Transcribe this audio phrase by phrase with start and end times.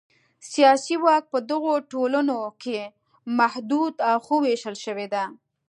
[0.51, 2.79] سیاسي واک په دغو ټولنو کې
[3.39, 5.25] محدود او ښه وېشل شوی دی.